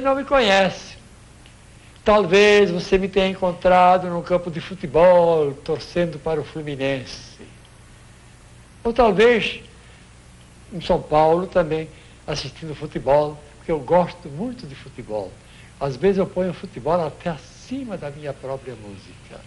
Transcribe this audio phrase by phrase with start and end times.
[0.00, 0.96] Não me conhece.
[2.04, 7.42] Talvez você me tenha encontrado no campo de futebol, torcendo para o Fluminense.
[8.84, 9.60] Ou talvez
[10.72, 11.88] em São Paulo também,
[12.26, 15.32] assistindo futebol, porque eu gosto muito de futebol.
[15.80, 19.40] Às vezes eu ponho futebol até acima da minha própria música.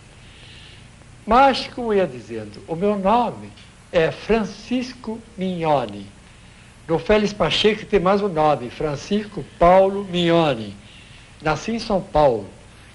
[1.26, 3.52] Mas, como eu ia dizendo, o meu nome
[3.92, 6.08] é Francisco Mignoni.
[6.90, 10.76] No Félix Pacheco tem mais um nome, Francisco Paulo Mignoni.
[11.40, 12.48] Nasci em São Paulo,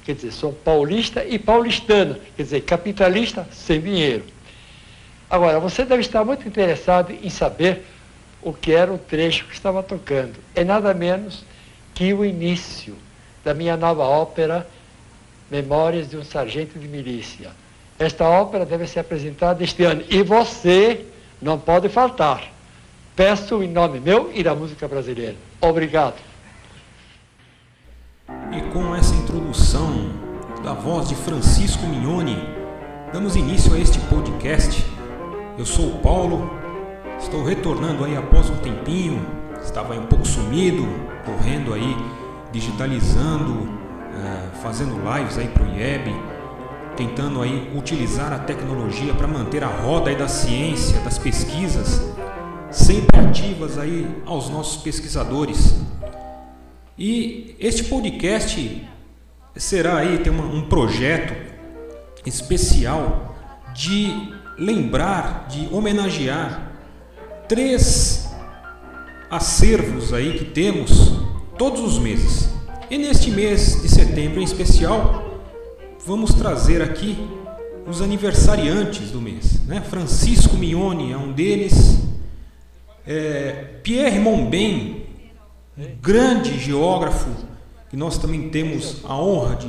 [0.05, 4.24] quer dizer, sou paulista e paulistano, quer dizer, capitalista sem dinheiro.
[5.30, 7.86] Agora, você deve estar muito interessado em saber
[8.42, 10.34] o que era o trecho que estava tocando.
[10.56, 11.44] É nada menos
[11.94, 12.97] que o início
[13.44, 14.66] da minha nova ópera,
[15.48, 17.52] Memórias de um Sargento de Milícia.
[17.97, 21.06] Esta ópera deve ser apresentada este ano e você
[21.41, 22.53] não pode faltar.
[23.16, 25.36] Peço em nome meu e da música brasileira.
[25.60, 26.16] Obrigado.
[28.28, 30.10] E com essa introdução
[30.64, 32.36] da voz de Francisco Mignoni,
[33.12, 34.84] damos início a este podcast.
[35.56, 36.50] Eu sou o Paulo,
[37.20, 39.24] estou retornando aí após um tempinho,
[39.62, 40.84] estava aí um pouco sumido,
[41.24, 41.96] correndo aí,
[42.50, 43.68] digitalizando,
[44.12, 46.12] eh, fazendo lives aí para o IEB,
[46.96, 52.12] tentando aí utilizar a tecnologia para manter a roda aí da ciência, das pesquisas
[52.75, 55.75] sempre ativas aí aos nossos pesquisadores.
[56.98, 58.86] E este podcast
[59.56, 61.34] será aí tem uma, um projeto
[62.27, 63.37] especial
[63.75, 64.12] de
[64.59, 66.72] lembrar, de homenagear
[67.48, 68.28] três
[69.31, 71.12] acervos aí que temos
[71.59, 72.48] todos os meses.
[72.91, 75.43] E neste mês de setembro em especial,
[76.06, 77.16] vamos trazer aqui
[77.87, 79.60] os aniversariantes do mês.
[79.66, 79.81] Né?
[79.81, 81.98] Francisco Mignoni é um deles,
[83.06, 85.06] é, Pierre Monben,
[85.76, 87.31] um grande geógrafo,
[87.91, 89.69] que nós também temos a honra de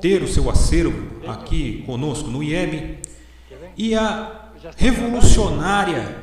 [0.00, 2.98] ter o seu acervo aqui conosco no IEB,
[3.76, 6.16] e a revolucionária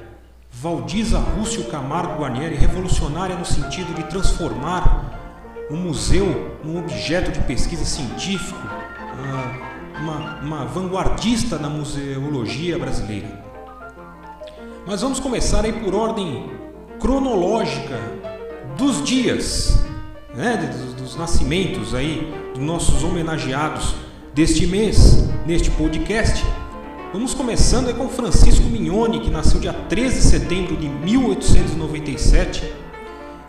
[0.51, 7.85] Valdiza Rússio Camargo Guarnieri, revolucionária no sentido de transformar o museu num objeto de pesquisa
[7.85, 13.46] científico, ah, uma, uma vanguardista na museologia brasileira.
[14.87, 16.45] Mas vamos começar aí por ordem
[16.97, 17.99] cronológica
[18.77, 19.77] dos dias,
[20.33, 23.95] né, dos, dos nascimentos aí dos nossos homenageados
[24.33, 26.41] deste mês, neste podcast.
[27.11, 32.73] Vamos começando aí com Francisco Mignoni, que nasceu dia 13 de setembro de 1897,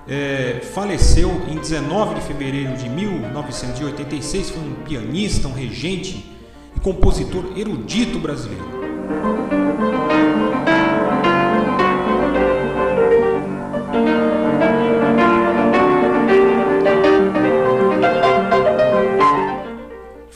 [0.08, 6.36] é, faleceu em 19 de fevereiro de 1986, foi um pianista, um regente
[6.76, 9.67] e compositor erudito brasileiro.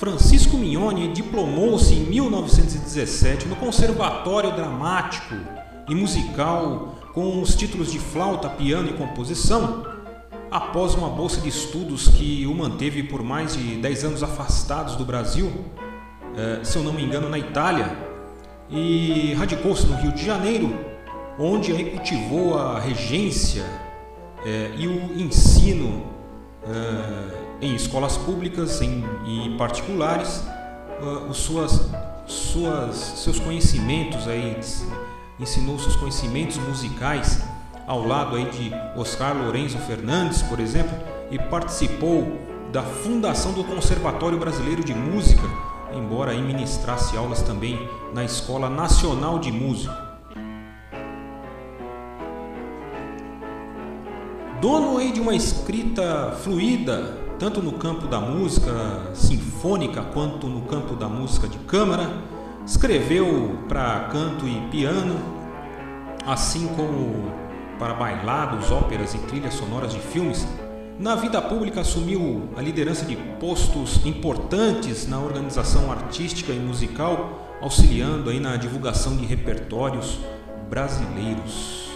[0.03, 5.37] Francisco Mignoni diplomou-se em 1917 no Conservatório Dramático
[5.89, 9.87] e Musical com os títulos de flauta, piano e composição,
[10.51, 15.05] após uma bolsa de estudos que o manteve por mais de 10 anos afastados do
[15.05, 15.53] Brasil,
[16.37, 17.97] eh, se eu não me engano, na Itália,
[18.69, 20.77] e radicou-se no Rio de Janeiro,
[21.39, 23.65] onde aí cultivou a regência
[24.45, 26.03] eh, e o ensino
[26.65, 27.22] eh,
[27.63, 30.45] em escolas públicas em, e particulares
[31.01, 31.89] uh, os suas,
[32.27, 34.59] suas, seus conhecimentos aí,
[35.39, 37.41] ensinou seus conhecimentos musicais
[37.87, 40.93] ao lado aí de Oscar Lourenço Fernandes, por exemplo,
[41.31, 42.37] e participou
[42.73, 45.43] da fundação do Conservatório Brasileiro de Música,
[45.95, 50.11] embora aí ministrasse aulas também na Escola Nacional de Música.
[54.61, 58.71] Dono aí de uma escrita fluida, tanto no campo da música
[59.15, 62.09] sinfônica quanto no campo da música de câmara.
[62.65, 65.19] Escreveu para canto e piano,
[66.25, 67.33] assim como
[67.81, 70.47] para bailados, óperas e trilhas sonoras de filmes.
[71.01, 78.31] Na vida pública assumiu a liderança de postos importantes na organização artística e musical, auxiliando
[78.31, 80.21] aí na divulgação de repertórios
[80.71, 81.91] brasileiros.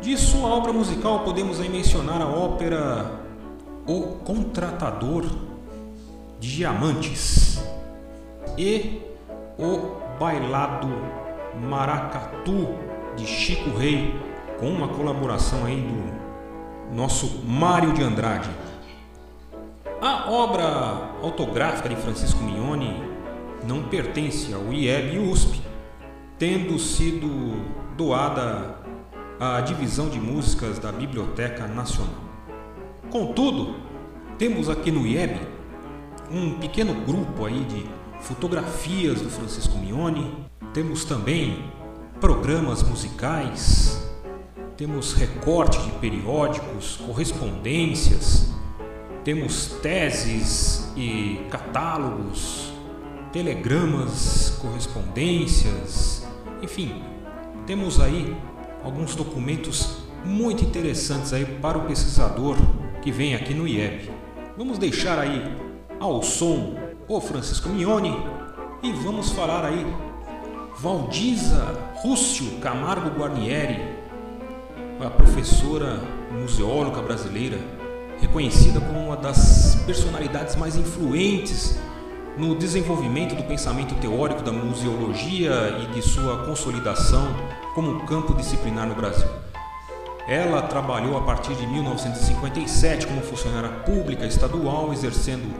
[0.00, 3.25] De sua obra musical podemos aí mencionar a ópera
[3.86, 5.24] O Contratador
[6.40, 7.62] de Diamantes
[8.58, 9.00] e
[9.56, 10.88] O Bailado
[11.68, 12.74] Maracatu
[13.16, 14.12] de Chico Rei,
[14.58, 18.50] com uma colaboração aí do nosso Mário de Andrade.
[20.00, 23.00] A obra autográfica de Francisco Mignoni
[23.66, 25.62] não pertence ao IEB e USP,
[26.38, 27.62] tendo sido
[27.96, 28.78] doada
[29.38, 32.25] à divisão de músicas da Biblioteca Nacional.
[33.10, 33.76] Contudo,
[34.36, 35.40] temos aqui no IEB
[36.30, 37.86] um pequeno grupo aí de
[38.20, 40.34] fotografias do Francisco Mignoni,
[40.74, 41.70] temos também
[42.20, 44.04] programas musicais,
[44.76, 48.52] temos recorte de periódicos, correspondências,
[49.22, 52.72] temos teses e catálogos,
[53.32, 56.26] telegramas, correspondências,
[56.60, 57.02] enfim,
[57.66, 58.36] temos aí
[58.82, 62.56] alguns documentos muito interessantes aí para o pesquisador
[63.06, 64.10] que vem aqui no IEB.
[64.58, 65.40] Vamos deixar aí
[66.00, 66.74] ao som
[67.06, 68.12] o Francisco Mignoni
[68.82, 69.86] e vamos falar aí
[70.76, 71.72] Valdiza
[72.02, 73.80] Rússio Camargo Guarnieri,
[74.98, 76.00] a professora
[76.32, 77.60] museóloga brasileira,
[78.20, 81.78] reconhecida como uma das personalidades mais influentes
[82.36, 87.24] no desenvolvimento do pensamento teórico da museologia e de sua consolidação
[87.72, 89.45] como campo disciplinar no Brasil.
[90.28, 95.54] Ela trabalhou a partir de 1957 como funcionária pública estadual, exercendo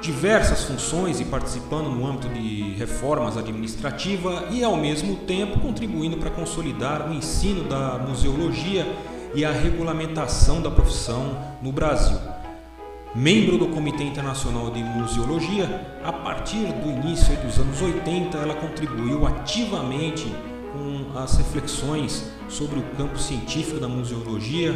[0.00, 6.30] diversas funções e participando no âmbito de reformas administrativas e, ao mesmo tempo, contribuindo para
[6.30, 8.86] consolidar o ensino da museologia
[9.34, 12.18] e a regulamentação da profissão no Brasil.
[13.14, 19.26] Membro do Comitê Internacional de Museologia, a partir do início dos anos 80, ela contribuiu
[19.26, 20.30] ativamente
[20.72, 24.72] com as reflexões sobre o campo científico da museologia,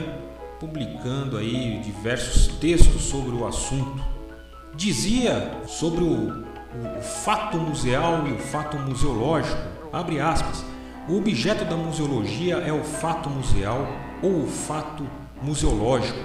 [0.59, 4.21] publicando aí diversos textos sobre o assunto
[4.75, 9.61] dizia sobre o, o, o fato museal e o fato museológico,
[9.93, 10.65] abre aspas,
[11.09, 13.87] o objeto da museologia é o fato museal
[14.23, 15.05] ou o fato
[15.43, 16.19] museológico.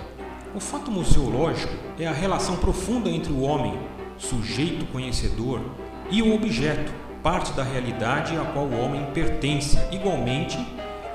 [0.53, 3.77] O fato museológico é a relação profunda entre o homem,
[4.17, 5.61] sujeito conhecedor,
[6.09, 6.93] e o objeto,
[7.25, 10.63] parte da realidade a qual o homem pertence igualmente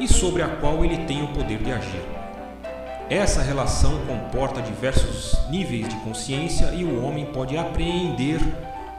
[0.01, 2.03] e sobre a qual ele tem o poder de agir.
[3.09, 8.41] Essa relação comporta diversos níveis de consciência e o homem pode apreender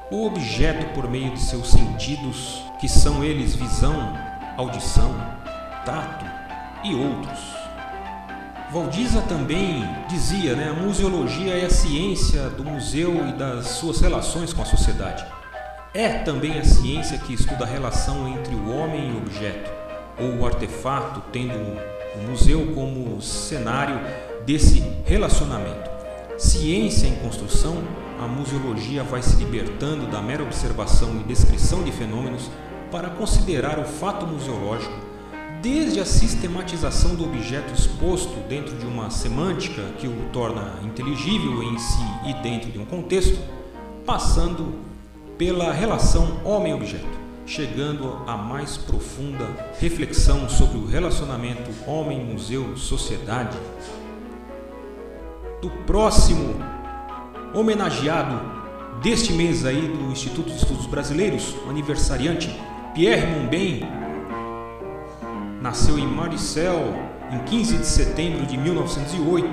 [0.09, 4.17] o objeto por meio de seus sentidos, que são eles visão,
[4.55, 5.13] audição,
[5.85, 6.25] tato
[6.81, 7.39] e outros.
[8.71, 14.53] Valdiza também dizia, né, a museologia é a ciência do museu e das suas relações
[14.53, 15.40] com a sociedade.
[15.93, 19.69] É também a ciência que estuda a relação entre o homem e o objeto,
[20.17, 23.99] ou o artefato, tendo o museu como cenário
[24.45, 25.89] desse relacionamento.
[26.37, 27.83] Ciência em construção,
[28.21, 32.49] a museologia vai se libertando da mera observação e descrição de fenômenos
[32.89, 34.93] para considerar o fato museológico,
[35.61, 41.77] desde a sistematização do objeto exposto dentro de uma semântica que o torna inteligível em
[41.77, 43.37] si e dentro de um contexto,
[44.05, 44.90] passando
[45.41, 49.43] pela relação homem-objeto chegando à mais profunda
[49.79, 53.57] reflexão sobre o relacionamento homem-museu-sociedade.
[55.59, 56.53] Do próximo
[57.55, 58.39] homenageado
[59.01, 62.55] deste mês aí do Instituto de Estudos Brasileiros, aniversariante
[62.93, 63.81] Pierre Monben,
[65.59, 66.93] nasceu em Maricel
[67.31, 69.49] em 15 de setembro de 1908,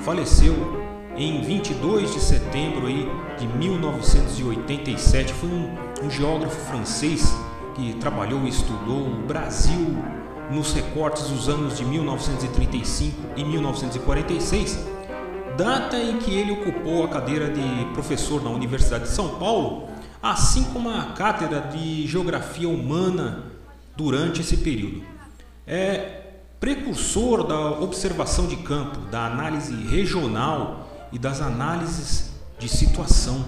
[0.00, 0.81] faleceu
[1.16, 5.32] em 22 de setembro aí de 1987.
[5.32, 7.32] Foi um, um geógrafo francês
[7.74, 9.96] que trabalhou e estudou o Brasil
[10.50, 14.86] nos recortes dos anos de 1935 e 1946,
[15.56, 19.88] data em que ele ocupou a cadeira de professor na Universidade de São Paulo,
[20.22, 23.44] assim como a cátedra de Geografia Humana
[23.96, 25.02] durante esse período.
[25.66, 26.18] É
[26.60, 30.81] precursor da observação de campo, da análise regional
[31.12, 33.44] e das análises de situação.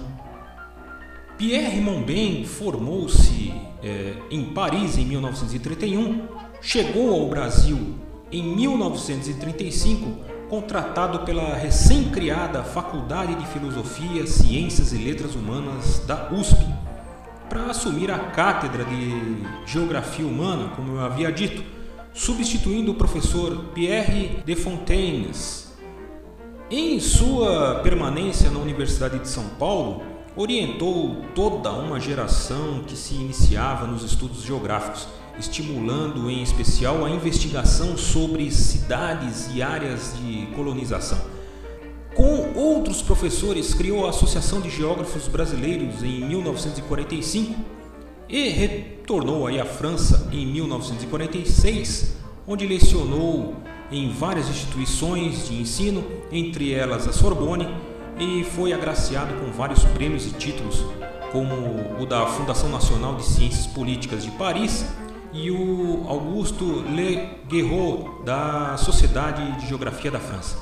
[1.37, 3.53] Pierre Monben formou-se
[3.83, 6.27] é, em Paris em 1931,
[6.61, 7.95] chegou ao Brasil
[8.31, 16.65] em 1935, contratado pela recém-criada Faculdade de Filosofia, Ciências e Letras Humanas da USP,
[17.49, 21.63] para assumir a cátedra de Geografia Humana, como eu havia dito,
[22.13, 25.64] substituindo o professor Pierre de Fontaines,
[26.69, 30.01] em sua permanência na Universidade de São Paulo,
[30.35, 35.07] orientou toda uma geração que se iniciava nos estudos geográficos,
[35.39, 41.19] estimulando em especial a investigação sobre cidades e áreas de colonização.
[42.15, 47.53] Com outros professores, criou a Associação de Geógrafos Brasileiros em 1945
[48.27, 52.15] e retornou aí à França em 1946,
[52.47, 53.55] onde lecionou
[53.91, 57.67] em várias instituições de ensino, entre elas a Sorbonne,
[58.19, 60.83] e foi agraciado com vários prêmios e títulos,
[61.31, 61.53] como
[62.01, 64.85] o da Fundação Nacional de Ciências Políticas de Paris
[65.33, 70.57] e o Augusto Le Guerreau da Sociedade de Geografia da França.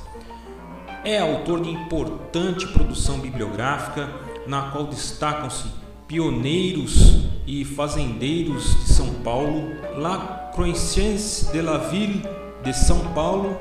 [1.06, 4.10] É autor de importante produção bibliográfica,
[4.48, 5.65] na qual destacam-se
[6.08, 12.24] pioneiros e fazendeiros de São Paulo, La Croissance de la Ville
[12.63, 13.58] de São Paulo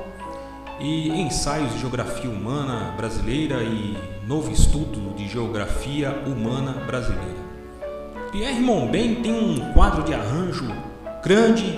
[0.79, 7.43] e ensaios de geografia humana brasileira e novo estudo de geografia humana brasileira.
[8.31, 10.73] Pierre Monben tem um quadro de arranjo
[11.23, 11.77] grande,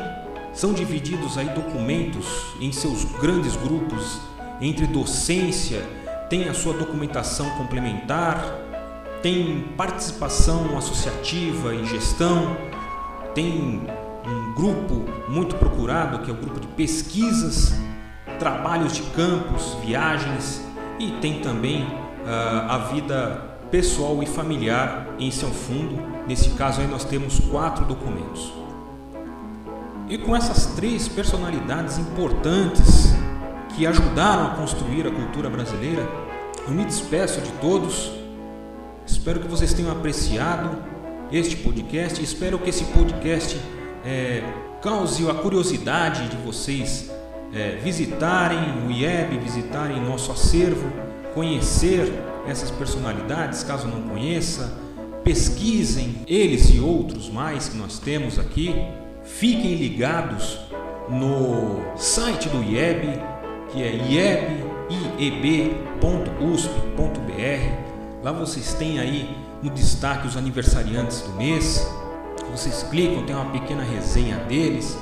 [0.53, 2.25] são divididos aí documentos
[2.61, 4.19] em seus grandes grupos
[4.61, 5.81] entre docência,
[6.29, 8.55] tem a sua documentação complementar,
[9.21, 12.55] tem participação associativa e gestão,
[13.33, 13.81] tem
[14.27, 17.73] um grupo muito procurado que é o grupo de pesquisas
[18.39, 20.61] trabalhos de campos, viagens
[20.99, 25.97] e tem também uh, a vida pessoal e familiar em seu fundo.
[26.27, 28.53] Nesse caso aí nós temos quatro documentos.
[30.07, 33.13] E com essas três personalidades importantes
[33.75, 36.07] que ajudaram a construir a cultura brasileira,
[36.67, 38.11] eu me despeço de todos.
[39.05, 40.77] Espero que vocês tenham apreciado
[41.31, 42.23] este podcast.
[42.23, 43.59] Espero que esse podcast
[44.05, 44.43] é,
[44.81, 47.11] cause a curiosidade de vocês
[47.53, 50.91] é, visitarem o IEB, visitarem nosso acervo,
[51.33, 52.13] conhecer
[52.47, 54.71] essas personalidades, caso não conheça,
[55.23, 58.75] pesquisem eles e outros mais que nós temos aqui,
[59.23, 60.59] fiquem ligados
[61.09, 63.19] no site do IEB,
[63.71, 63.95] que é
[65.19, 65.45] ieb.usp.br.
[68.23, 71.87] Lá vocês têm aí no destaque os aniversariantes do mês.
[72.55, 74.97] Vocês clicam, tem uma pequena resenha deles.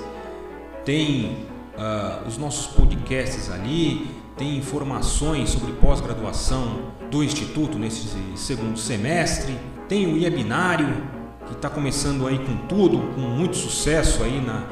[0.83, 1.45] Tem
[1.77, 9.55] uh, os nossos podcasts ali, tem informações sobre pós-graduação do Instituto nesse segundo semestre,
[9.87, 11.03] tem o webinário
[11.45, 14.63] que está começando aí com tudo, com muito sucesso aí na,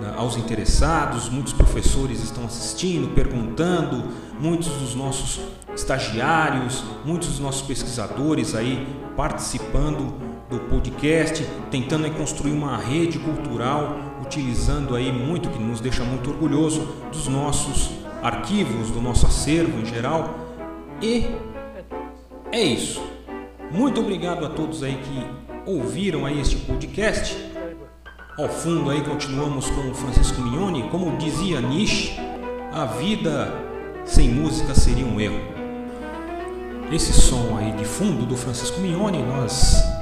[0.00, 4.02] na, aos interessados, muitos professores estão assistindo, perguntando,
[4.40, 5.40] muitos dos nossos
[5.76, 14.96] estagiários, muitos dos nossos pesquisadores aí participando do podcast, tentando construir uma rede cultural utilizando
[14.96, 16.80] aí muito, que nos deixa muito orgulhoso,
[17.12, 17.90] dos nossos
[18.22, 20.34] arquivos, do nosso acervo em geral.
[21.00, 21.26] E
[22.50, 23.02] é isso.
[23.70, 27.36] Muito obrigado a todos aí que ouviram aí este podcast.
[28.38, 32.18] Ao fundo aí continuamos com o Francisco Mignoni, como dizia Nietzsche,
[32.72, 33.52] a vida
[34.04, 35.40] sem música seria um erro.
[36.92, 39.93] Esse som aí de fundo do Francisco Mignoni nós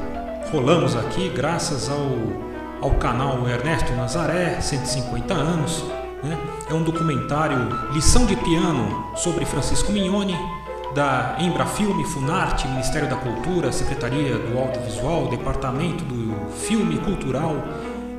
[0.52, 5.84] rolamos aqui graças ao ao canal Ernesto Nazaré, 150 anos.
[6.22, 6.36] Né?
[6.68, 7.56] É um documentário
[7.92, 10.36] Lição de Piano sobre Francisco Mignoni,
[10.92, 17.54] da Embrafilme, Funarte, Ministério da Cultura, Secretaria do Audiovisual, Departamento do Filme Cultural,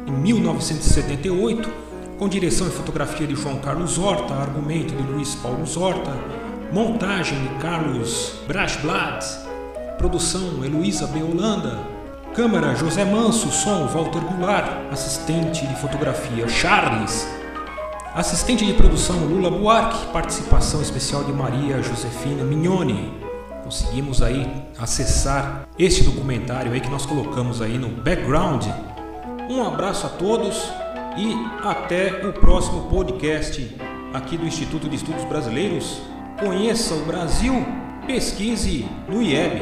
[0.08, 1.70] em 1978,
[2.18, 6.18] com direção e fotografia de João Carlos Horta, argumento de Luiz Paulo Horta,
[6.72, 9.24] montagem de Carlos Brasblad,
[9.98, 11.22] produção Heloísa B.
[11.22, 11.93] Holanda,
[12.34, 17.28] Câmara José Manso, som Walter Goulart, assistente de fotografia Charles,
[18.16, 23.14] assistente de produção Lula Buarque, participação especial de Maria Josefina Mignoni.
[23.64, 28.66] Conseguimos aí acessar este documentário aí que nós colocamos aí no background.
[29.48, 30.72] Um abraço a todos
[31.16, 33.78] e até o próximo podcast
[34.12, 36.02] aqui do Instituto de Estudos Brasileiros.
[36.40, 37.64] Conheça o Brasil,
[38.08, 39.62] pesquise no IEB.